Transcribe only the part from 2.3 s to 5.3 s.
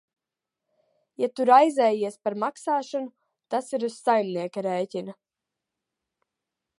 maksāšanu, tas ir uz saimnieka rēķina.